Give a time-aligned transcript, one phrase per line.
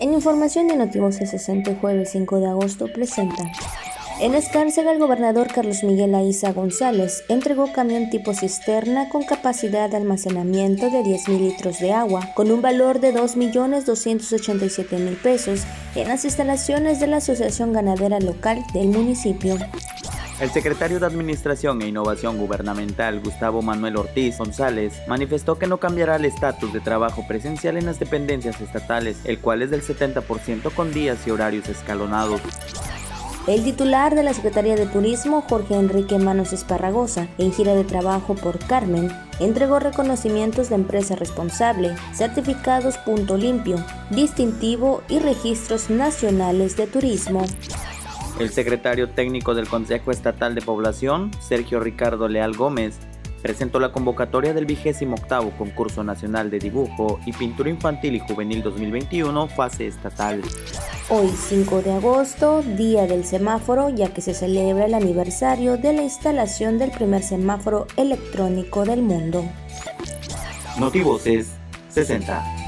[0.00, 3.50] En información de Notivos 60 jueves 5 de agosto presenta.
[4.20, 9.96] En Escárcega, el gobernador Carlos Miguel Aiza González entregó camión tipo cisterna con capacidad de
[9.96, 15.64] almacenamiento de 10.000 litros de agua, con un valor de 2.287.000 pesos,
[15.96, 19.58] en las instalaciones de la Asociación Ganadera Local del municipio.
[20.40, 26.14] El secretario de Administración e Innovación Gubernamental, Gustavo Manuel Ortiz González, manifestó que no cambiará
[26.14, 30.92] el estatus de trabajo presencial en las dependencias estatales, el cual es del 70% con
[30.92, 32.40] días y horarios escalonados.
[33.48, 38.36] El titular de la Secretaría de Turismo, Jorge Enrique Manos Esparragosa, en gira de trabajo
[38.36, 46.86] por Carmen, entregó reconocimientos de empresa responsable, certificados punto limpio, distintivo y registros nacionales de
[46.86, 47.44] turismo.
[48.38, 52.96] El secretario técnico del Consejo Estatal de Población, Sergio Ricardo Leal Gómez,
[53.42, 58.62] presentó la convocatoria del vigésimo octavo Concurso Nacional de Dibujo y Pintura Infantil y Juvenil
[58.62, 60.40] 2021, fase estatal.
[61.08, 66.02] Hoy 5 de agosto, día del semáforo, ya que se celebra el aniversario de la
[66.02, 69.44] instalación del primer semáforo electrónico del mundo.
[70.78, 71.48] Notivoces
[71.88, 72.67] 60.